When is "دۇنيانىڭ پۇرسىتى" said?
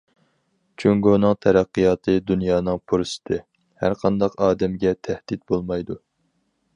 2.31-3.39